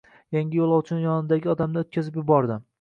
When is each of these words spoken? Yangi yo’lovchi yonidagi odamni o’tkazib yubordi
Yangi 0.37 0.59
yo’lovchi 0.61 0.97
yonidagi 1.05 1.53
odamni 1.55 1.83
o’tkazib 1.85 2.21
yubordi 2.23 2.63